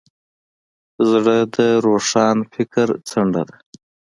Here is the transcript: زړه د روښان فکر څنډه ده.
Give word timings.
زړه 1.09 1.37
د 1.55 1.57
روښان 1.85 2.37
فکر 2.53 2.87
څنډه 3.09 3.41
ده. 3.49 3.57